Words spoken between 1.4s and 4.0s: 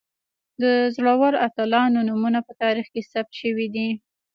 اتلانو نومونه په تاریخ کې ثبت شوي دي.